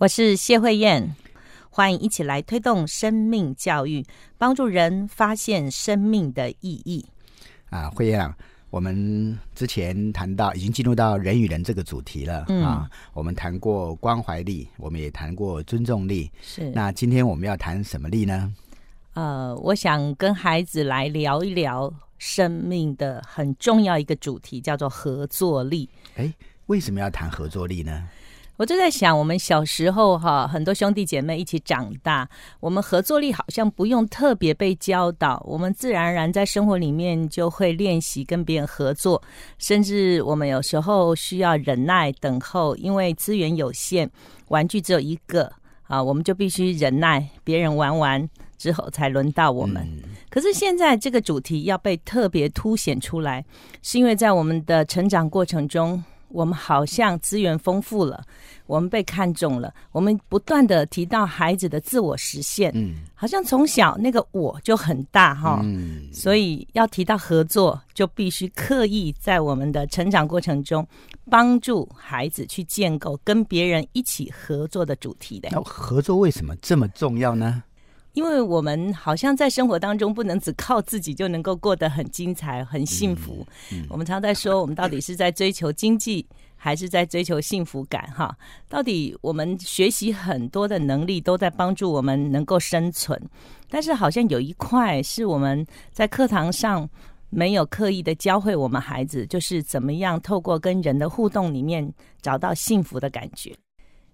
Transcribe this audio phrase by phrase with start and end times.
[0.00, 1.14] 我是谢慧燕，
[1.68, 4.02] 欢迎一起来推动生命教育，
[4.38, 7.04] 帮助人发现生命的意义。
[7.68, 8.34] 啊，慧燕啊，
[8.70, 18.50] 我们之前谈到已经进入到人与人这个主题了、嗯啊，我们谈过关怀力，我们也谈过尊重力，是那今天我们要谈什么力呢？
[19.12, 25.90] 呃，我想跟孩子来聊一聊生命的很重要一个主题，叫做合作力。
[26.16, 26.32] 哎，
[26.68, 28.08] 为什么要谈合作力呢？
[28.60, 32.28] 我就在想，我们小时候哈，很多兄弟姐妹一起长大，
[32.60, 39.22] 我们合作力好像不用特别被教导，我们自然而然在生活里面就会练习跟别人合作，
[39.56, 44.10] 甚至我们有时候需要忍耐等候，因为资源有限，
[44.48, 45.50] 玩具只有一个
[45.84, 49.88] 啊，我们就必须忍耐，别人玩完之后才轮到我们。
[50.28, 53.42] 可是现在这个主题要被特别凸显出来，
[53.80, 58.24] 是因为在我们的成长过程中，我们好像资源丰富了，
[58.66, 65.60] 我们被看中了，我们不断的提到孩子的自我实现，嗯好像从小那个我就很大哈。
[65.62, 70.86] 嗯，所以要提到合作，就必须刻意在我们的成长过程中，
[71.28, 75.50] 帮助孩子去建构跟别人一起合作的主题的。
[75.52, 77.62] 那合作为什么这么重要呢？
[78.12, 83.46] 因为我们好像在生活当中不能只靠自己就能够过得很精彩、很幸福。
[83.72, 86.26] 嗯我们常在说，我们到底是在追求经济，
[86.56, 88.10] 还是在追求幸福感？
[88.12, 88.36] 哈，
[88.68, 93.20] 到底我们学习很多的能力都在帮助我们能够生存，
[93.68, 96.88] 但是好像有一块是我们在课堂上。
[97.32, 101.88] 没有刻意的教会我们孩子，就是怎么样透过跟人的互动里面
[102.20, 103.54] 找到幸福的感觉。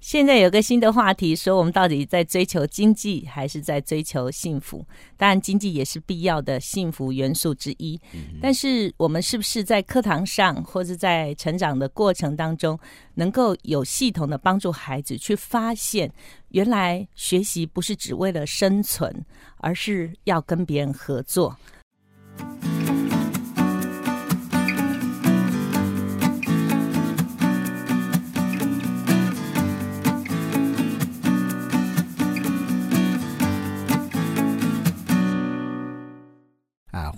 [0.00, 4.86] 现在有个新的话题，说我们到底在追求经济还是在追求幸福？
[5.16, 8.00] 当然，经济也是必要的幸福元素之一。
[8.40, 12.78] 但是，我们是不是在课堂上或者在成长的过程当中，
[13.14, 16.10] 能够有系统的帮助孩子去发现，
[16.50, 19.24] 原来学习不是只为了生存，
[19.56, 21.56] 而是要跟别人合作？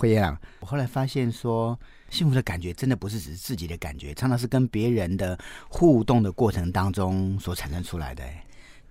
[0.00, 1.78] 啊，慧燕，我后来发现说，
[2.08, 5.38] 幸福的感觉真的不是只是自己的感觉，常常是跟别人的
[5.68, 8.24] 互动的过程当中所产生出来的。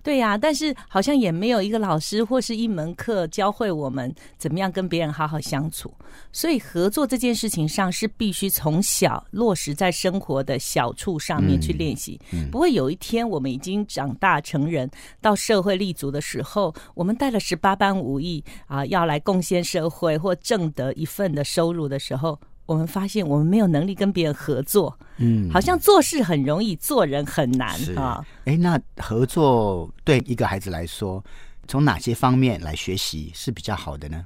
[0.02, 5.92] 对呀、但是好像也没有一个老师或是一门课教会我们怎么样跟别人好好相处。
[6.32, 14.90] 所以合作这件事情上是必须从小落实在生活的小处上面去练习，嗯不会有一天我们已经长大成人，
[15.20, 22.38] 到社会立足的时候，我们带了十八般武艺啊，要来贡献社会或挣得一份的收入的时候。
[22.70, 28.24] 我们发现我们没有能力跟别人合作，嗯，好像做事很容易，做人很难啊。
[28.44, 31.20] 哎，那合作对一个孩子来说，
[31.66, 34.24] 从哪些方面来学习是比较好的呢？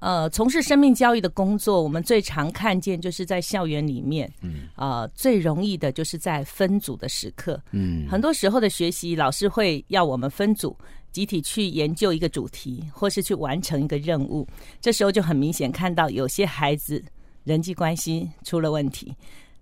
[0.00, 7.58] 呃，从事生命教育的工作，我们最常看见就是在校园里面，嗯呃，最容易的就是在分组的时刻。
[7.70, 10.76] 嗯，很多时候的学习，老师会要我们分组，
[11.10, 14.46] 集体去研究一个主题，或是去完成一个任务。
[14.78, 17.02] 这时候就很明显看到有些孩子
[17.46, 19.16] 人际关系出了问题。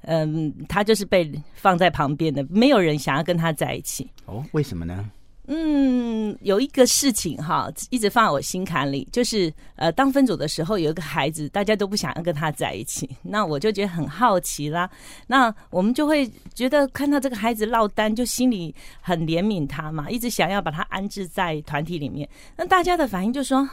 [0.07, 4.11] 嗯，他就是被放在旁边的，没有人想要跟他在一起。
[4.27, 5.11] 哦，为什么呢？
[5.47, 14.91] 嗯，有一个事情哈，一直放在我心坎里，就是呃，当分组的时候，有一个孩子，大家都不想要跟他在一起，那我就觉得很好奇啦。
[15.27, 22.29] 那我们就会觉得看到这个孩子落单，就心里很怜悯他嘛，一直想要把他安置在团体里面。
[22.57, 23.67] 那大家的反应就说。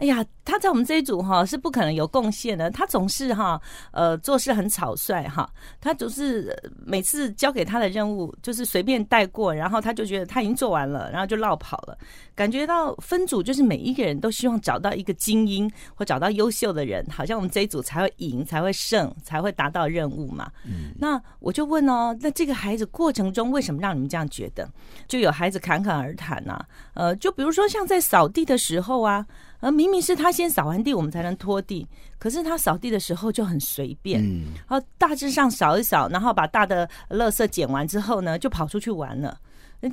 [0.00, 3.60] 哎呀，他在我们这一组哈是不可能有贡献的，他总是哈
[3.92, 5.48] 呃做事很草率哈，
[5.78, 11.96] 他总是呃每次交给他的任务就是随便带过，然后他就觉得他已经做完了，然后就落跑了。
[12.34, 20.50] 感觉到分组就是每一个人都希望找到一个精英或找到优秀的人，好像我们这一组才会赢，才会胜，才会达到任务嘛。
[20.64, 24.66] 嗯那我就问哦，那这个孩子过程中为什么让你们这样觉得？
[25.06, 26.64] 就有孩子侃侃而谈呐、
[26.94, 29.26] 呃，就比如说像在扫地的时候啊，
[29.60, 31.86] 而明明是他先扫完地，我们才能拖地，
[32.18, 39.38] 可是他扫地的时候就很随便，嗯，然后大致上扫一扫，然后把大的垃圾捡完之后呢，就跑出去玩了。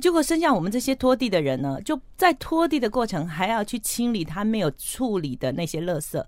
[0.02, 6.22] 结果剩下我们这些拖地的人呢，就在拖地的过程还要去清理他没有处理的那些垃圾，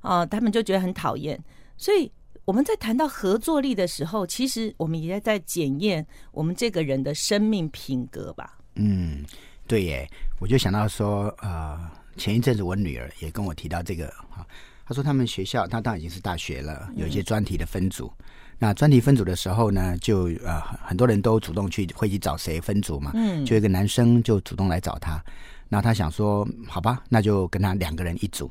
[0.00, 1.40] 啊、他们就觉得很讨厌。
[1.76, 2.10] 所以
[2.44, 8.58] 我们在谈到合作力的时候，其实我们也在检验我们这个人的生命品格吧。
[8.74, 9.24] 嗯，
[9.68, 10.08] 对耶，
[10.40, 11.78] 我就想到说，呃，
[12.16, 14.46] 前一阵子我女儿也跟我提到这个哈，
[14.84, 18.12] 她说他们学校，她当然已经是大学了，有一些专题的分组。
[18.58, 25.22] 那专题分组的时候呢，就呃很很多人都主动去会去找谁分组嘛，嗯就一个男生就主动来找他，
[25.68, 28.50] 那他想说，好吧，那就跟他两个人一组。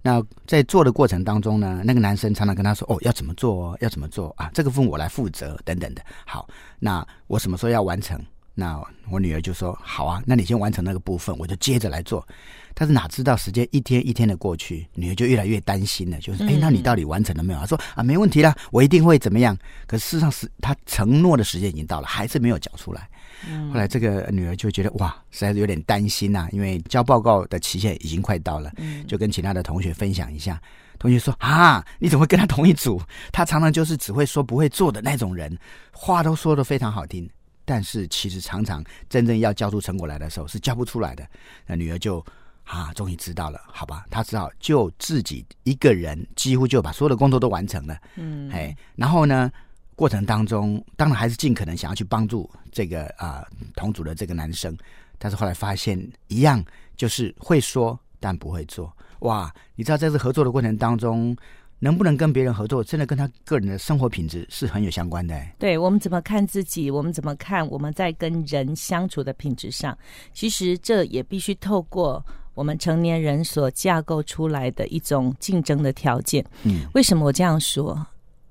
[0.00, 4.48] 那在做的过程当中呢，那个男生常常跟他说：“哦，要怎么做哦，要怎么做啊？
[4.54, 8.16] 这个分我来负责，等等的。”好，那我什么时候要完成？
[8.60, 12.26] 那我女儿就说：“好啊，那你先完成那个部分，我就接着来做。”
[12.74, 19.56] 但是哪知道时间一天一天的过去，女儿就越来越担心了，就是：“哎、嗯那你到底完成了没有？”她说：“啊，没问题啦，我一定会怎么样。”
[19.86, 23.08] 可事实上是她承诺的时间已经到了，还是没有讲出来。
[23.48, 30.60] 嗯后来这个女儿就觉得哇，实在是有点担心呐、因为交报告的期限已经快到了，嗯就跟其他的同学分享一下。
[30.98, 33.00] 同学说啊，你怎么会跟他同一组？
[33.30, 35.56] 他常常就是只会说不会做的那种人，
[35.92, 37.28] 话都说的非常好听，
[37.68, 41.28] 但是其实常常真正要交出成果来的时候是交不出来的。
[41.66, 42.24] 那女儿就
[42.64, 47.98] 啊，终于知道了，好吧，她只好就自己一个人几乎就把所有的工作都完成了。
[48.16, 49.52] 嗯，哎，然后呢，
[49.94, 54.74] 过程当中当然还是尽可能想要去帮助这个啊、同组的这个男生，
[55.18, 55.98] 但是后来发现
[56.28, 56.64] 一样
[56.96, 58.90] 就是会说但不会做。
[59.20, 61.36] 哇，你知道在这合作的过程当中，
[61.78, 65.34] 能不能跟别人合作，真的跟他个人的生活品质是很有相关的。
[65.34, 69.96] 哎对我们怎么看自己，我们怎么看我们在跟人相处的品质上，
[70.32, 76.44] 其实这也必须透过我们成年人所架构出来的一种竞争的条件。
[76.64, 78.06] 嗯，为什么我这样说？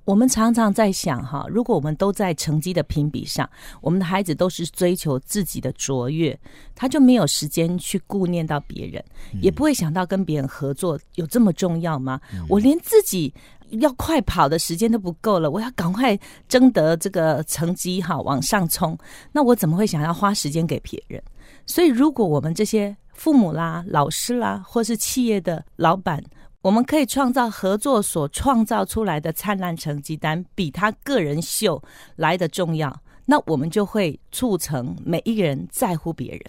[0.07, 3.47] 我们常常在想哈，如果我们都在成绩的评比上，
[3.81, 6.39] 我们的孩子都是追求自己的卓越，
[6.73, 9.03] 他就没有时间去顾念到别人，
[9.41, 12.21] 也不会想到跟别人合作有这么重要吗？
[12.47, 13.33] 我连自己
[13.71, 16.17] 要快跑的时间都不够了，我要赶快
[16.47, 18.97] 争得这个成绩哈往上冲，
[19.33, 21.21] 那我怎么会想要花时间给别人？
[21.65, 26.23] 所以，如果我们这些父母啦、老师啦，或是企业的老板，
[26.61, 31.81] 我们可以创造合作所创造出来的灿烂成绩单，比他个人秀
[32.15, 33.01] 来的重要。
[33.25, 36.41] 那我们就会促成每一个人在乎别人，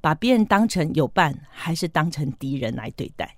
[0.00, 3.36] 把别人当成友伴，还是当成敌人来对待。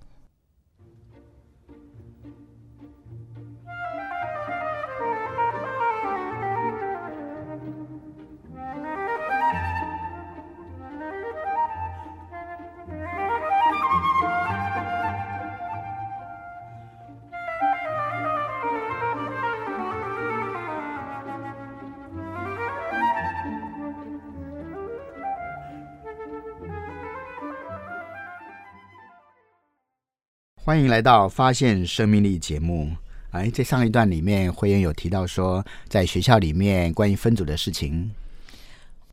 [30.67, 32.91] 欢迎来到发现生命力节目。
[33.33, 38.11] 哎，在上一段里面，慧妍有提到说，在学校里面关于分组的事情，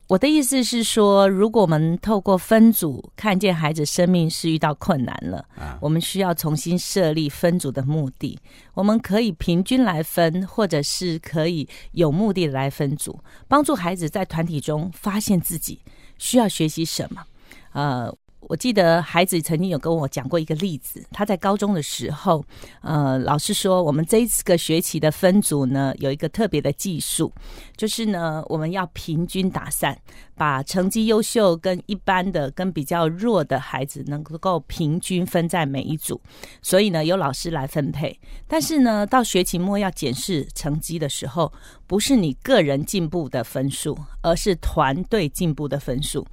[0.07, 8.39] 我的意思是说，如果我们透过分组看见孩子生命是遇到困难了，啊我们需要重新设立分组的目的。
[8.73, 13.19] 我们可以平均来分，或者是可以有目的的来分组，
[13.49, 15.81] 帮助孩子在团体中发现自己
[16.17, 17.25] 需要学习什么。
[17.73, 22.43] 呃，我记得孩子曾经有跟我讲过一个例子，他在高中的时候，
[22.81, 27.31] 呃，老师说我们这一个学期的分组呢，有一个特别的技术，
[27.77, 29.97] 就是呢，我们要平均打散，
[30.35, 36.19] 把成绩优秀跟一般的、跟比较弱的孩子能够平均分在每一组。
[36.61, 38.19] 所以呢，由老师来分配。
[38.47, 41.53] 但是呢，到学期末要检视成绩的时候，
[41.85, 46.25] 不是你个人进步的分数，而是团队进步的分数。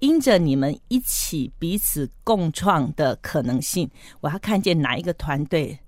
[0.00, 3.90] 因着你们一起彼此共创的可能性，
[4.20, 5.78] 我要看见哪一个团队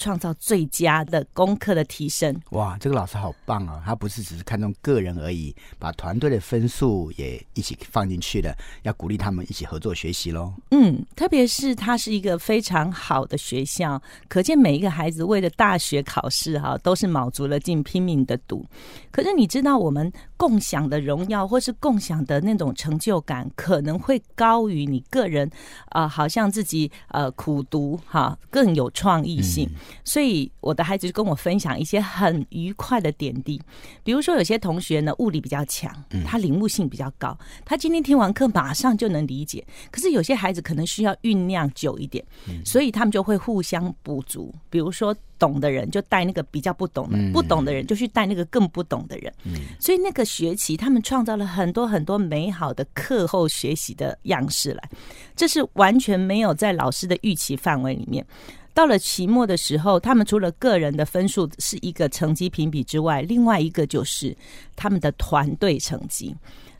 [0.00, 2.34] 创造最佳的功课的提升。
[2.52, 3.82] 哇，这个老师好棒啊！
[3.84, 10.54] 他不是只是看重个人而已，把团队的分数也一起放进去了，要鼓励他们一起合作学习喽。
[10.70, 18.64] 嗯，特别是它是一个非常好的学校，可见每一个孩子为了大学考试哈、都是卯足了劲拼命的读。
[19.10, 25.50] 可是你知道，我们共享的荣耀或是共享的那种成就感，可能会高于你个人
[25.90, 29.68] 啊、好像自己呃苦读哈、更有创意性。
[30.04, 33.60] 所以我的孩子就跟我分享一些很愉快的点滴，
[34.02, 35.92] 比如说有些同学呢物理比较强，
[36.24, 39.64] 他领悟性比较高，他今天听完课马上就能理解。
[39.90, 42.24] 可是有些孩子可能需要酝酿久一点，
[42.64, 44.54] 所以他们就会互相补足。
[44.68, 49.32] 比如说懂的人就带那个比较不懂的，不懂的人就去带那个更不懂的人。
[49.78, 54.90] 所以那个学期他们创造了很多很多美好的课后学习的样式来，
[55.34, 58.24] 这是完全没有在老师的预期范围里面。
[58.72, 64.36] 到了期末的时候，他们除了个人的分数是一个成绩评比之外，另外一个就是
[64.76, 66.34] 他们的团队成绩。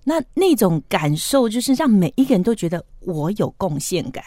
[0.04, 4.24] 那那种感受就是让每一个人都觉得我有贡献感。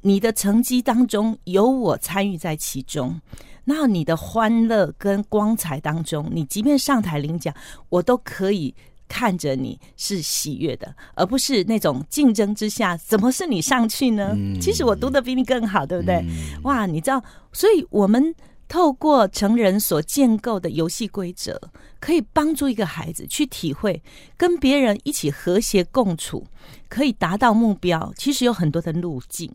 [0.00, 3.20] 你的成绩当中有我参与在其中，
[3.64, 7.54] 那你的欢乐跟光彩当中，你即便上台领奖，
[7.88, 8.74] 我都可以。
[9.08, 14.36] 看着你是喜悦的，而不是那种竞争之下，怎么是你上去呢？
[14.60, 16.24] 其实我读的比你更好，对不对？
[16.62, 17.22] 哇，你知道，
[17.52, 18.34] 所以我们
[18.68, 21.60] 透过成人所建构的游戏规则，
[22.00, 24.02] 可以帮助一个孩子去体会
[24.36, 26.46] 跟别人一起和谐共处，
[26.88, 28.12] 可以达到目标。
[28.16, 29.50] 其实有很多的路径。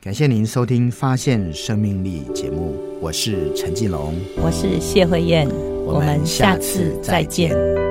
[0.00, 5.48] 感谢您收听《发现生命力》节目，我是陈继龙，我是谢慧燕，
[5.84, 7.85] 我们下次再见。